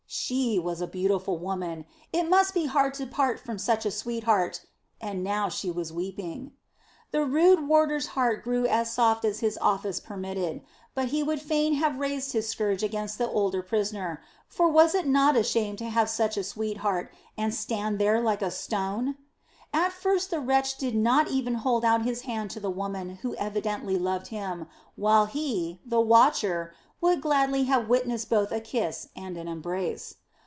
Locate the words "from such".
3.39-3.85